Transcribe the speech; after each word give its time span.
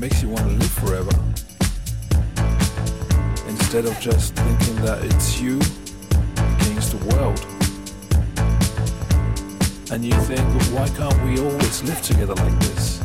makes 0.00 0.22
you 0.22 0.30
want 0.30 0.40
to 0.40 0.54
live 0.54 0.70
forever. 0.70 1.10
Instead 3.46 3.84
of 3.84 4.00
just 4.00 4.34
thinking 4.34 4.76
that 4.76 5.04
it's 5.04 5.38
you 5.38 5.56
against 6.56 6.92
the 6.96 7.14
world. 7.14 7.38
And 9.92 10.02
you 10.02 10.14
think, 10.22 10.40
why 10.72 10.88
can't 10.96 11.22
we 11.22 11.38
always 11.38 11.82
live 11.82 12.00
together 12.00 12.34
like 12.34 12.58
this? 12.60 12.99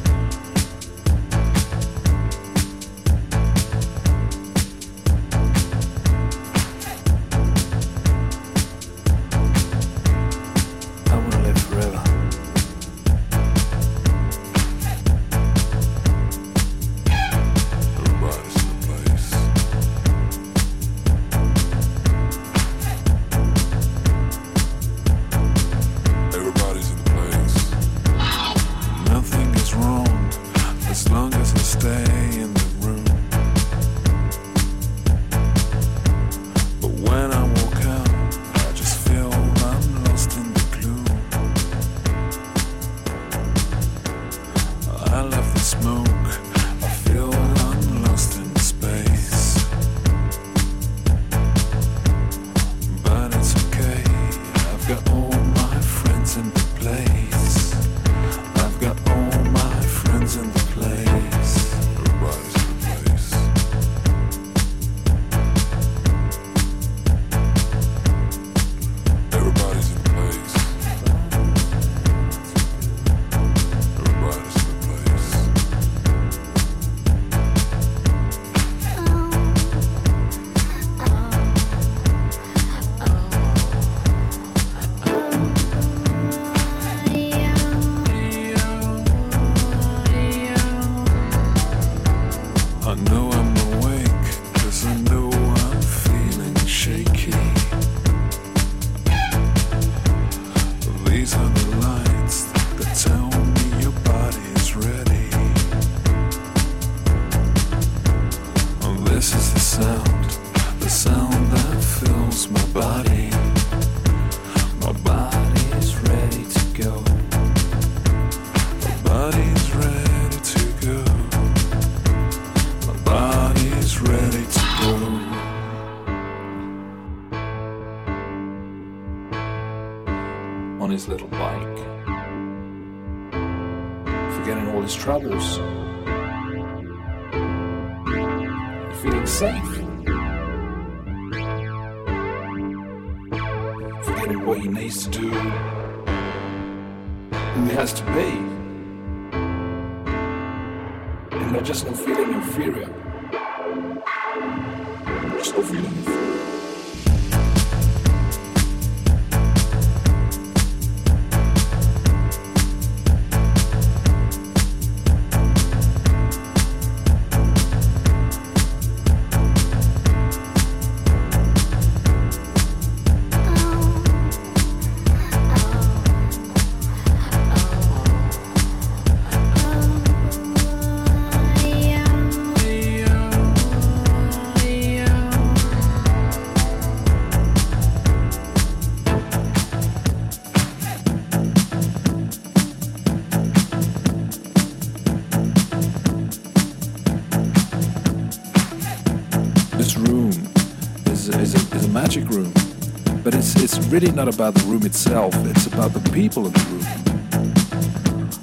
Really 203.95 204.11
not 204.11 204.27
about 204.27 204.53
the 204.53 204.63
room 204.65 204.85
itself, 204.85 205.33
it's 205.45 205.67
about 205.67 205.93
the 205.93 206.01
people 206.11 206.47
in 206.47 206.51
the 206.51 206.59
room. 206.69 206.85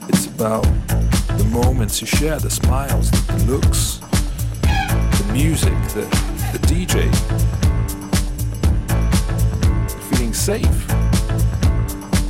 It's 0.08 0.24
about 0.24 0.62
the 1.36 1.44
moments 1.52 2.00
you 2.00 2.06
share, 2.06 2.38
the 2.38 2.48
smiles, 2.48 3.10
the 3.10 3.36
looks, 3.44 3.98
the 4.62 5.30
music, 5.30 5.74
the, 5.92 6.06
the 6.52 6.60
DJ. 6.70 7.04
Feeling 10.08 10.32
safe 10.32 10.90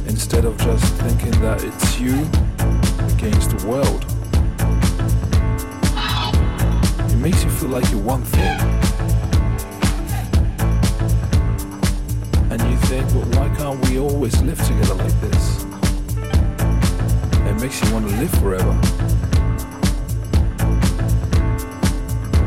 instead 0.08 0.44
of 0.44 0.58
just 0.58 0.92
thinking 0.94 1.40
that 1.42 1.62
it's 1.62 2.00
you 2.00 2.26
against 3.14 3.56
the 3.56 3.64
world. 3.68 4.04
It 7.08 7.18
makes 7.18 7.44
you 7.44 7.50
feel 7.50 7.68
like 7.68 7.88
you're 7.92 8.02
one 8.02 8.24
thing. 8.24 8.61
Think, 13.00 13.14
well, 13.14 13.40
why 13.40 13.56
can't 13.56 13.88
we 13.88 13.98
always 13.98 14.42
live 14.42 14.62
together 14.66 14.94
like 14.96 15.20
this? 15.22 15.64
It 17.48 17.58
makes 17.58 17.82
you 17.82 17.90
want 17.90 18.06
to 18.06 18.14
live 18.16 18.30
forever. 18.32 18.78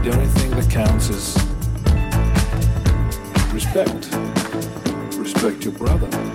The 0.04 0.12
only 0.14 0.28
thing 0.38 0.52
that 0.52 0.70
counts 0.70 1.10
is 1.10 1.36
respect. 3.52 4.14
Respect 5.18 5.64
your 5.66 5.74
brother. 5.74 6.35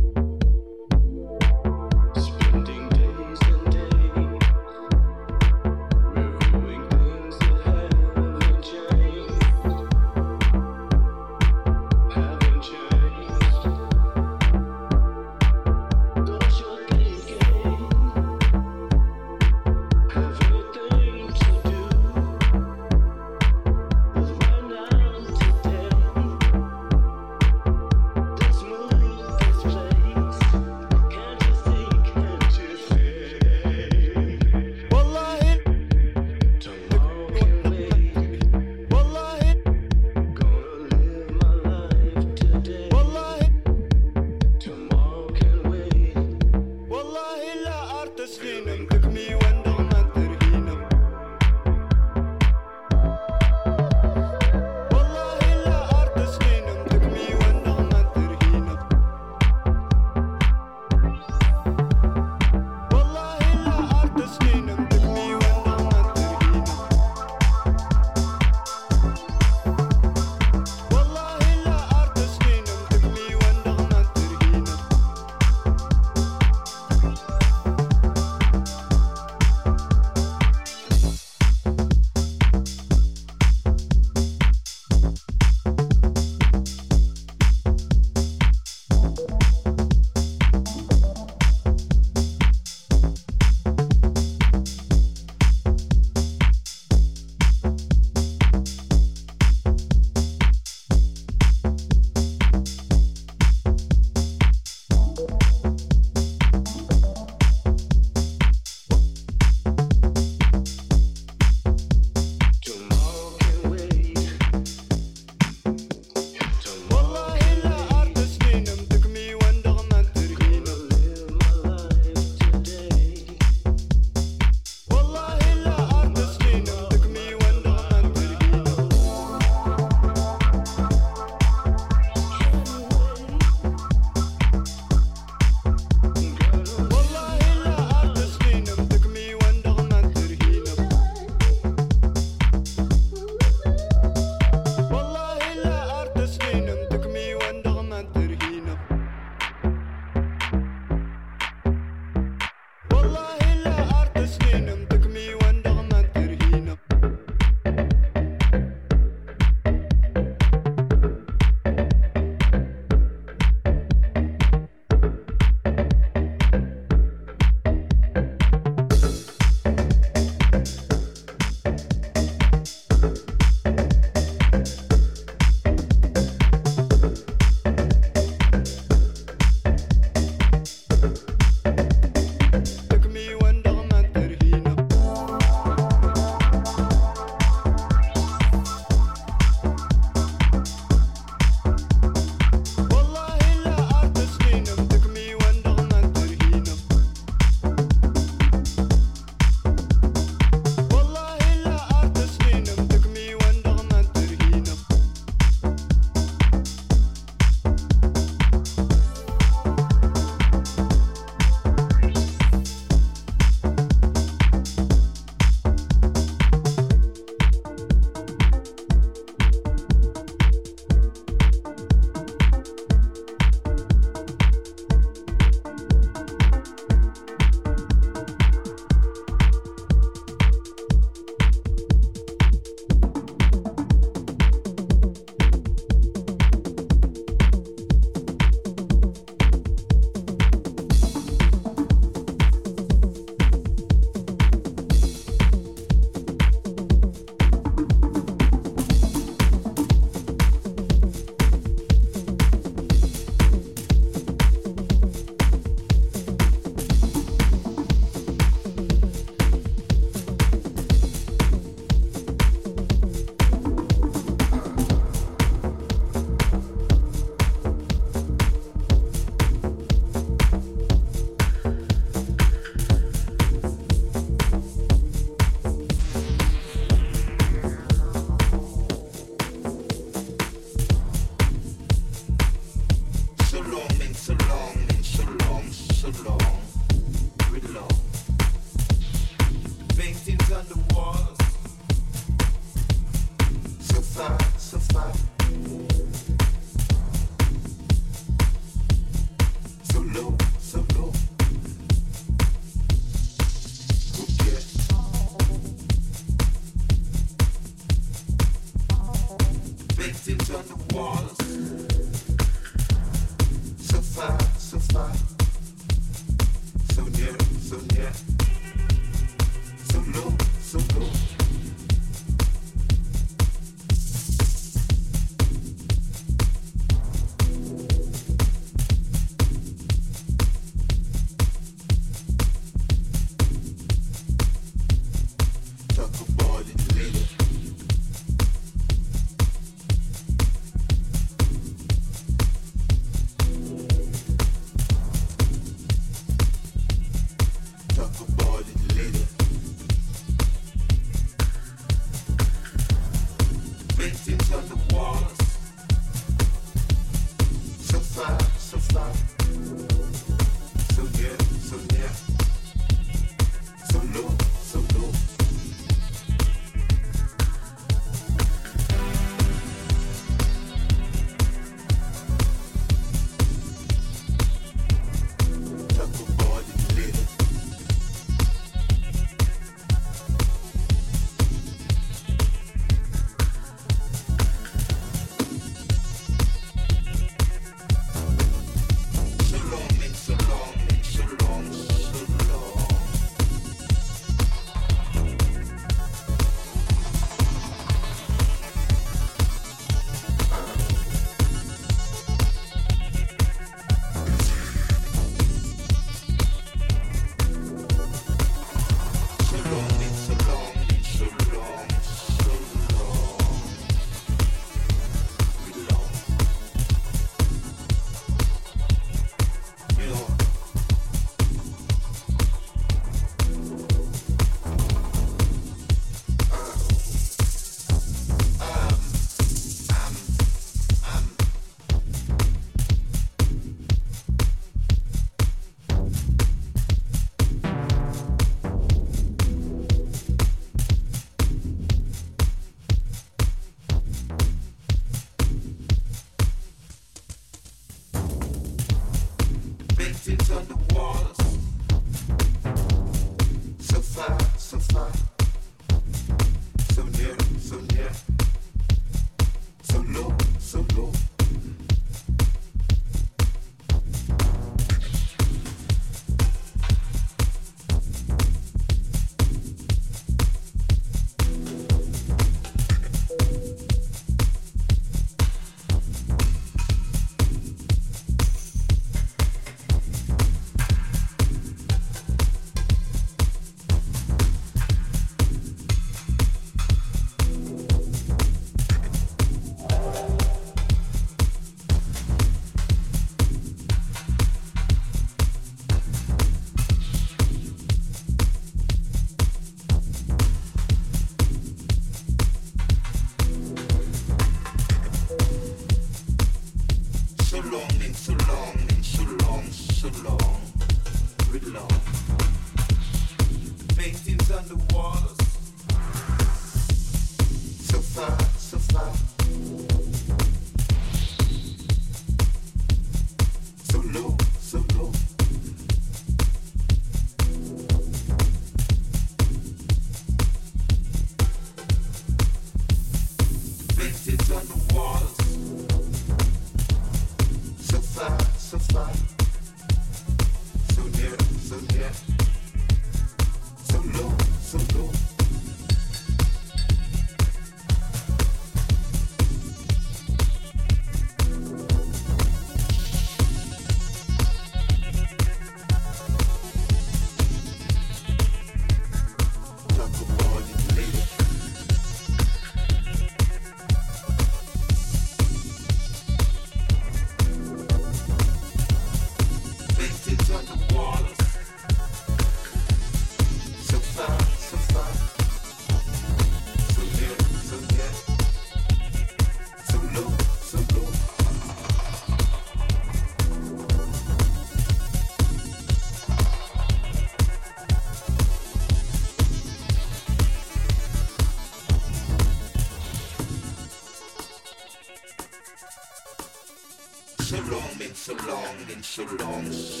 Long 599.17 600.00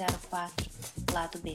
004, 0.00 0.50
lado 1.12 1.38
B. 1.42 1.54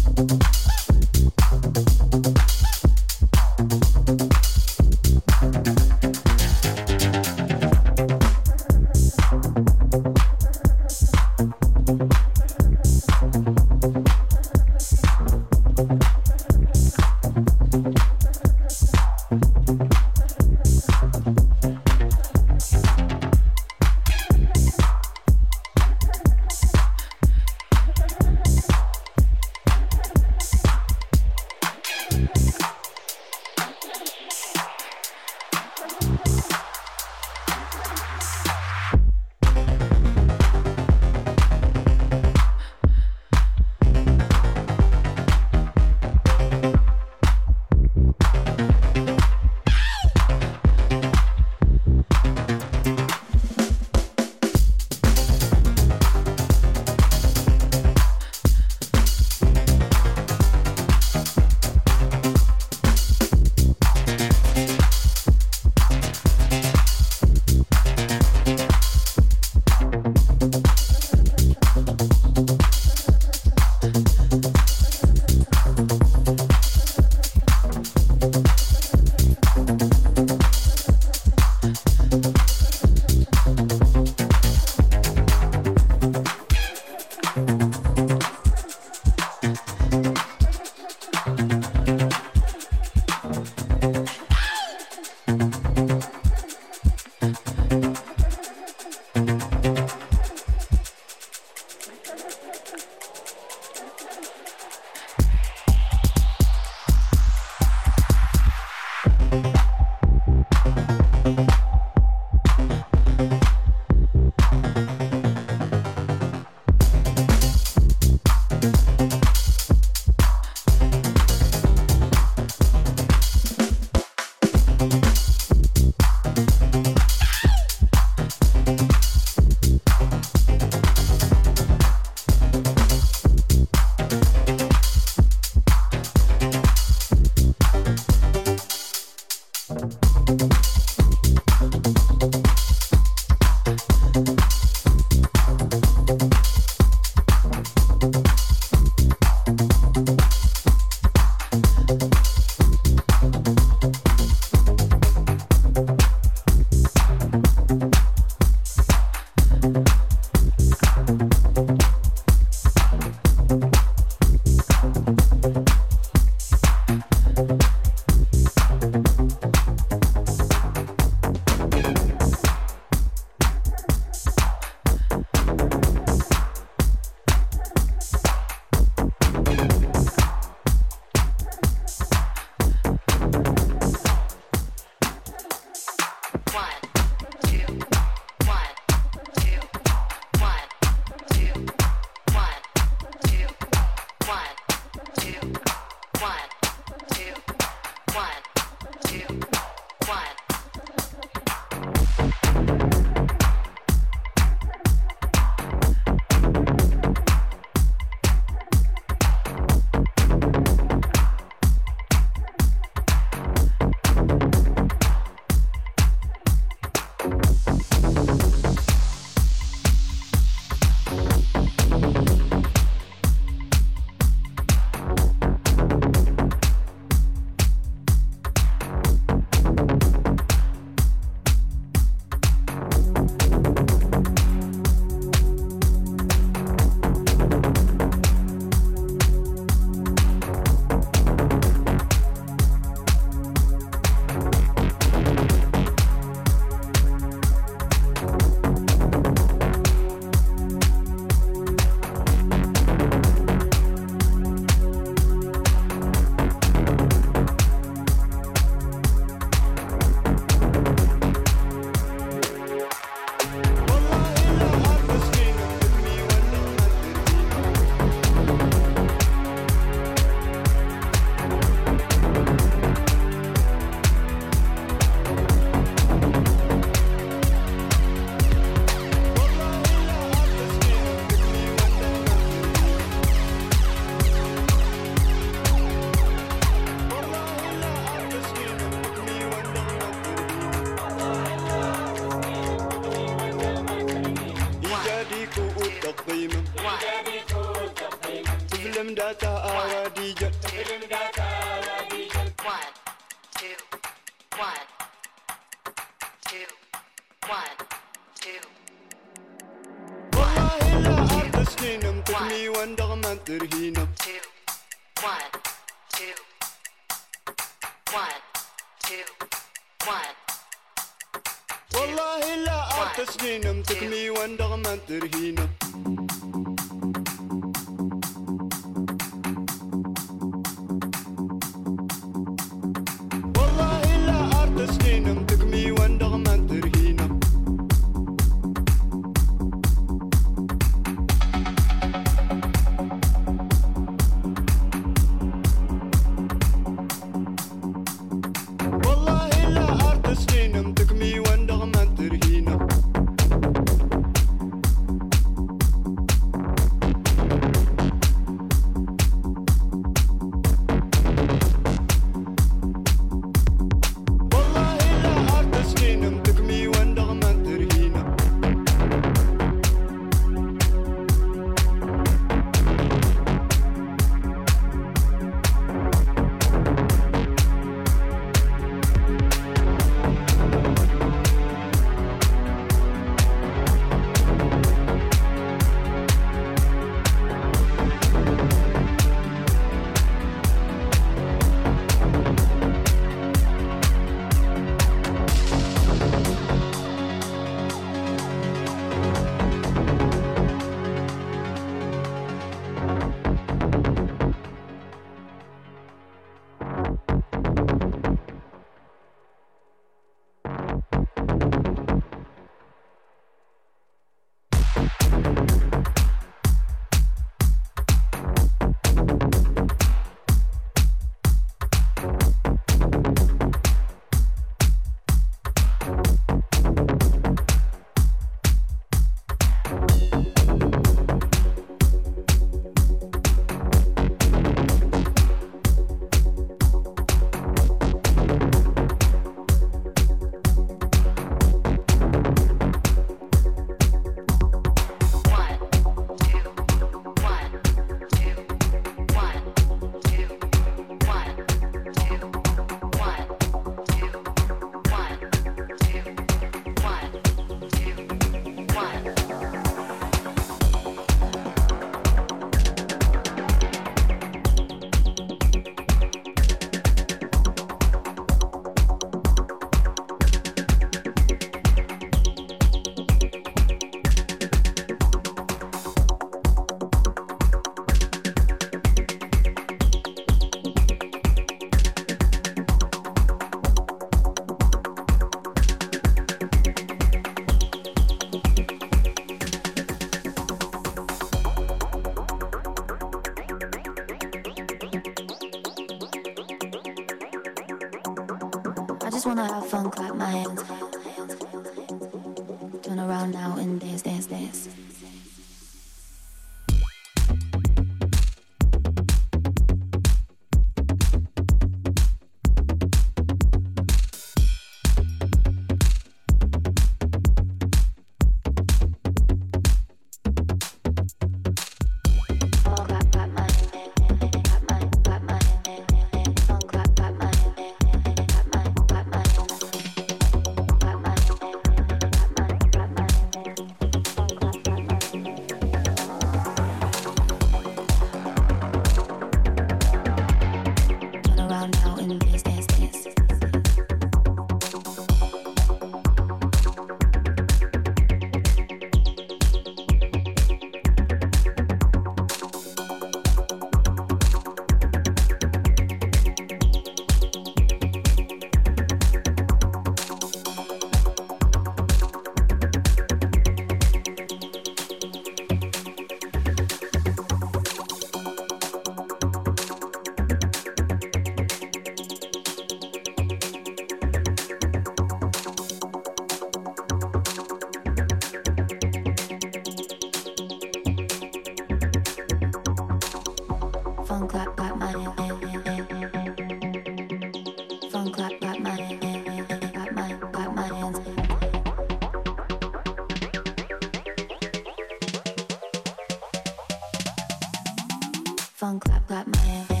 clap 599.31 599.47
my. 599.47 600.00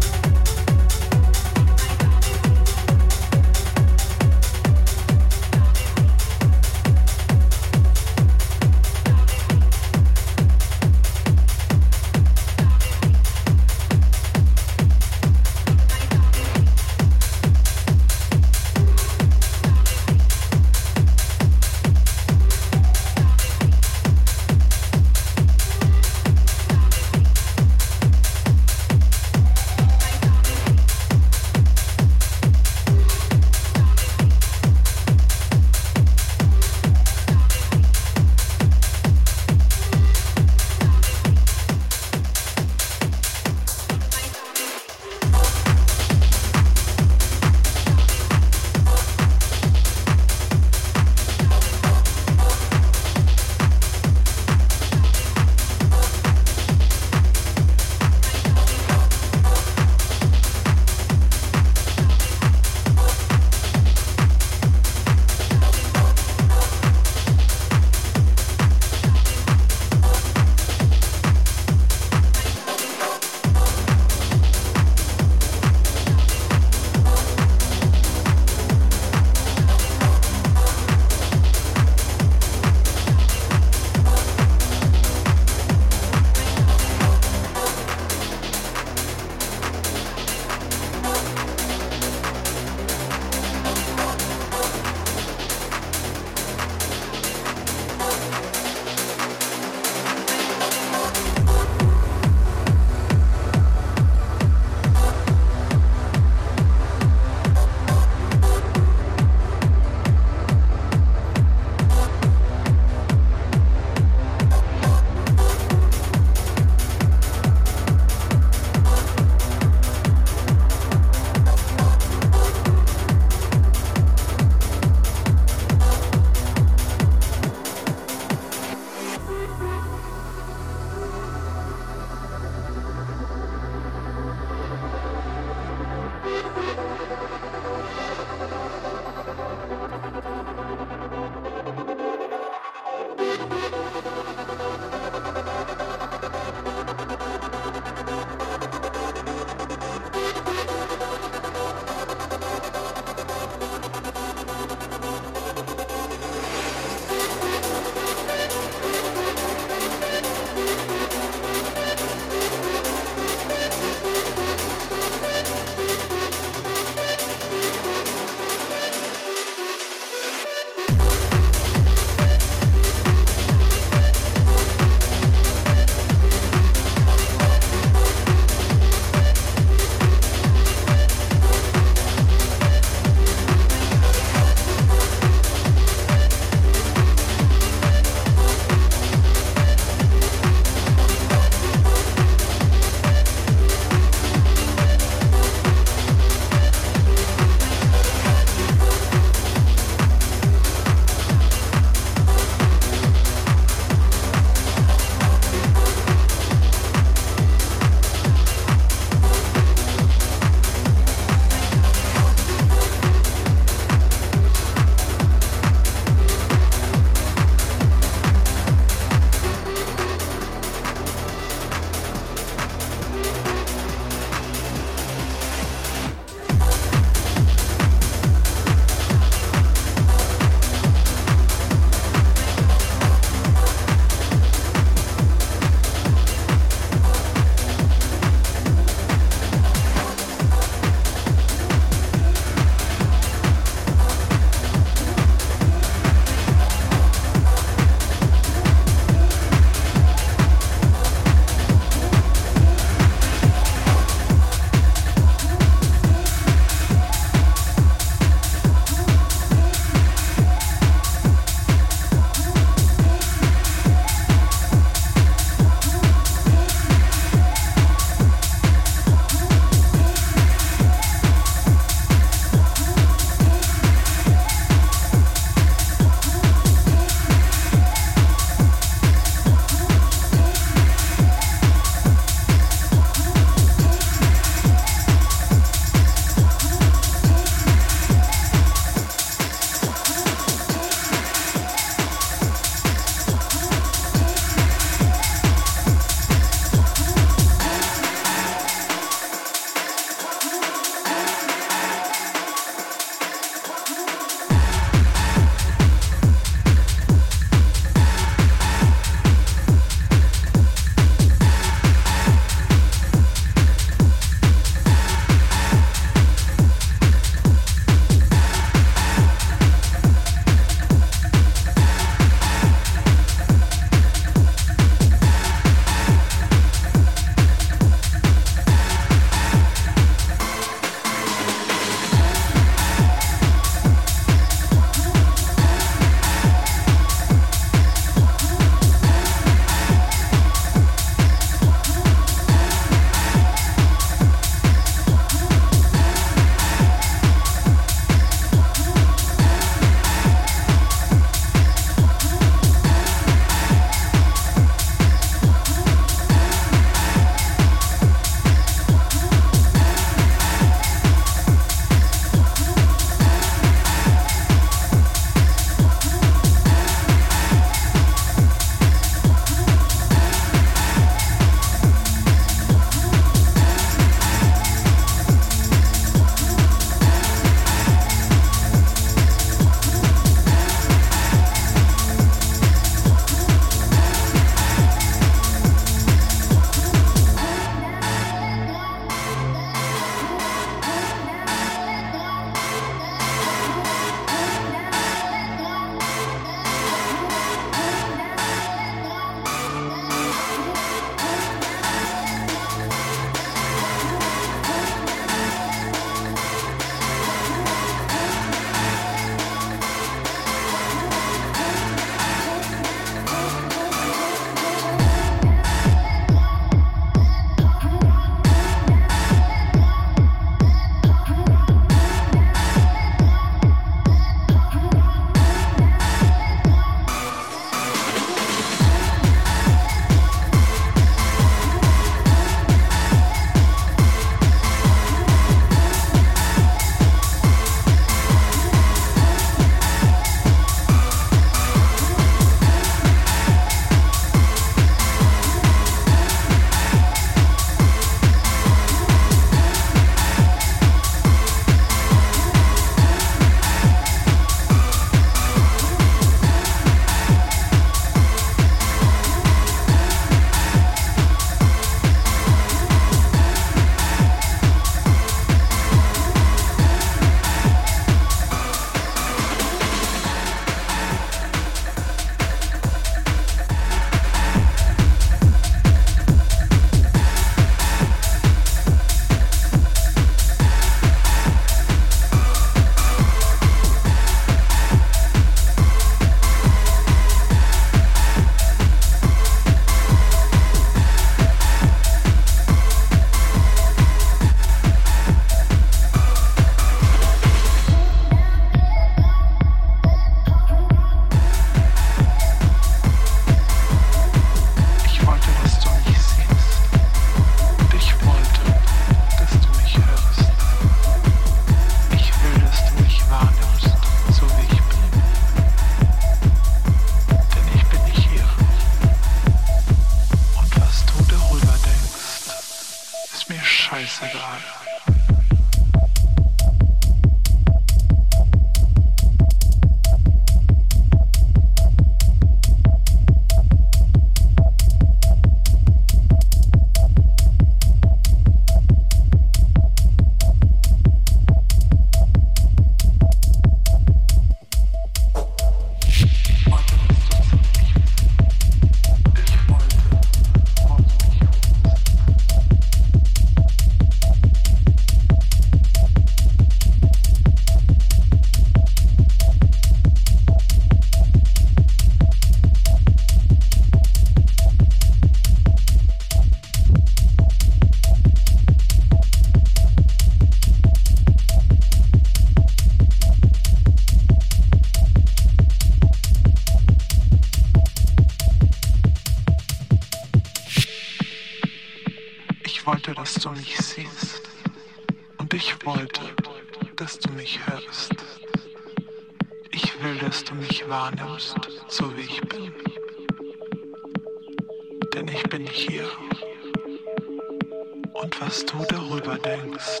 darüber 598.88 599.38
denkst, 599.38 600.00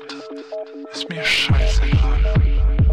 ist 0.92 1.08
mir 1.08 1.24
scheißegal. 1.24 2.85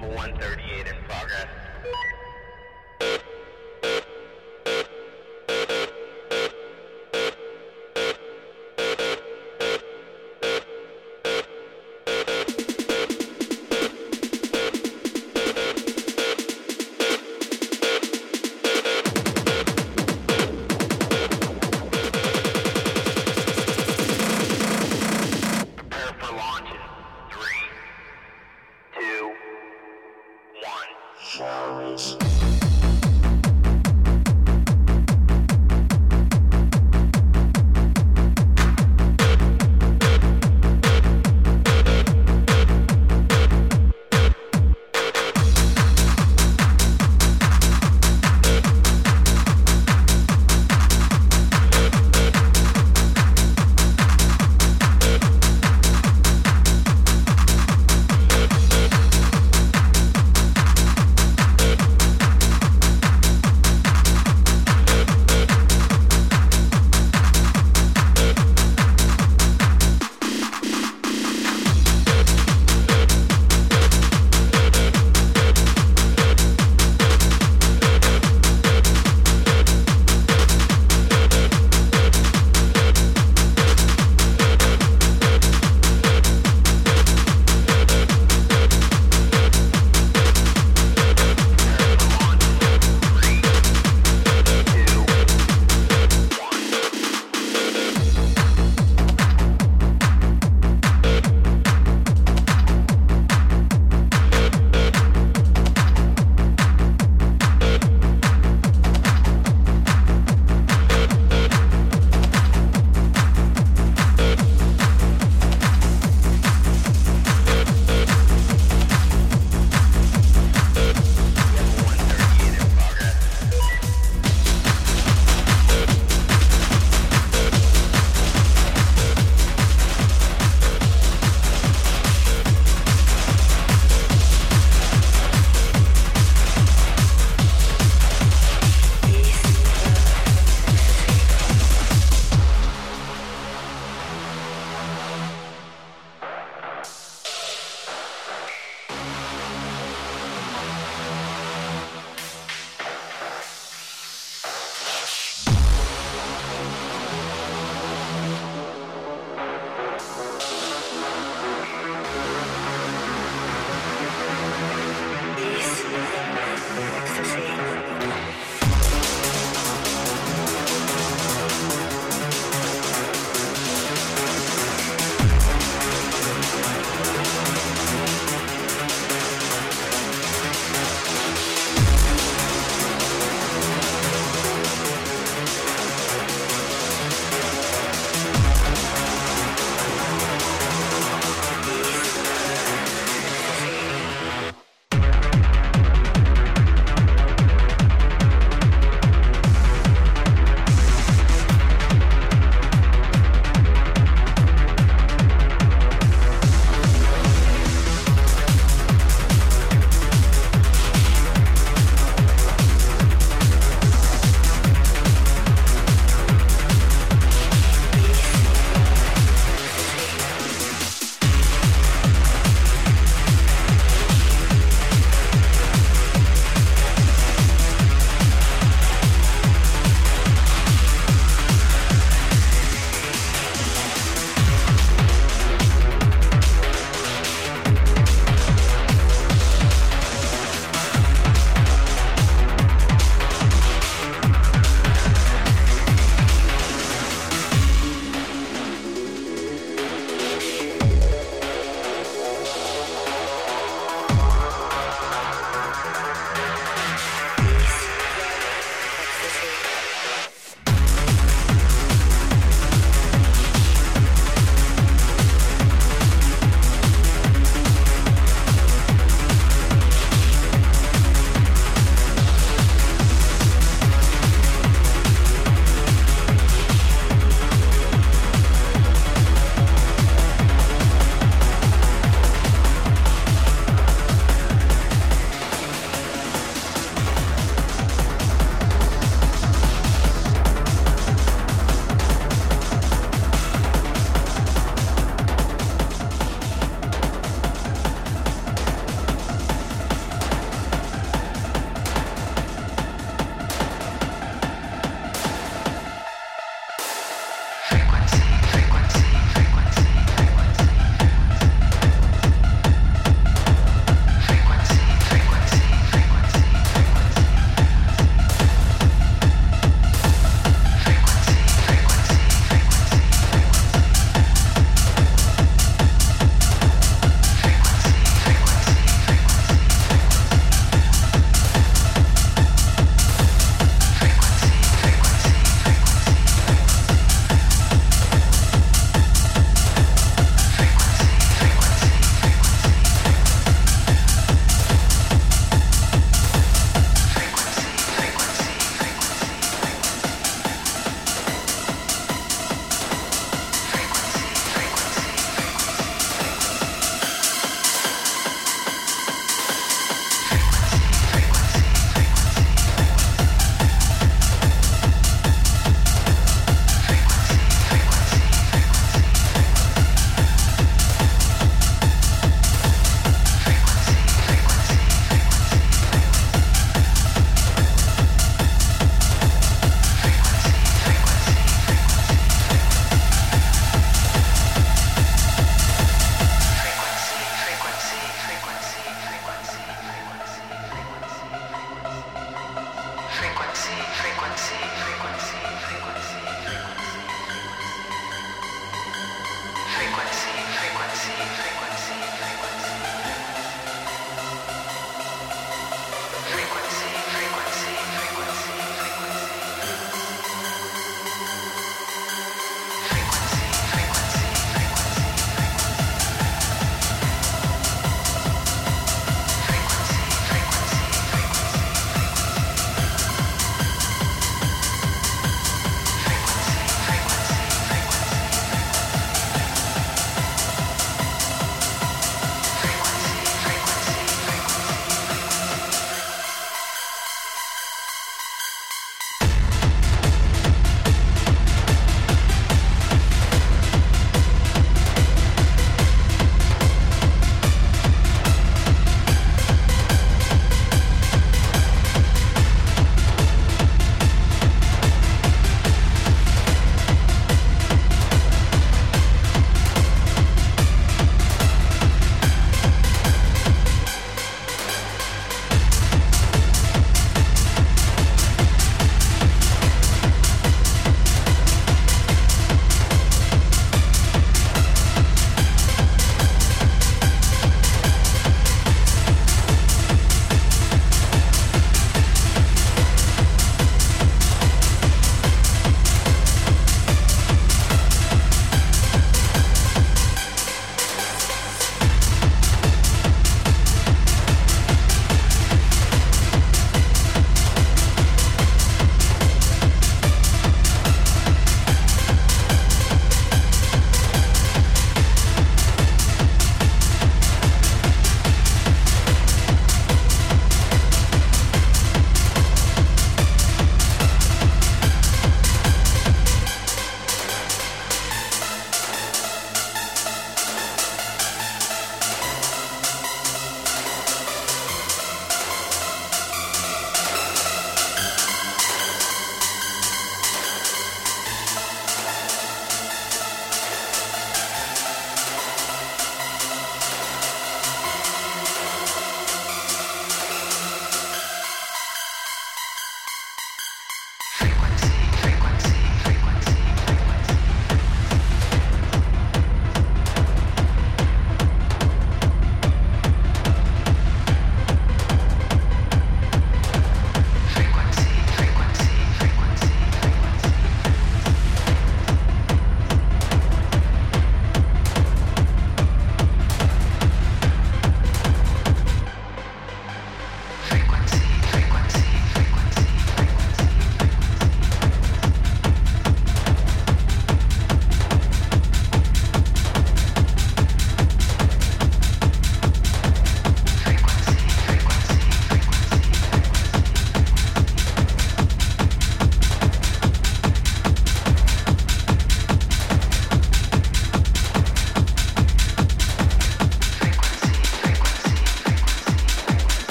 Level 0.00 0.16
138 0.16 0.86
in 0.86 0.94
progress. 1.04 1.46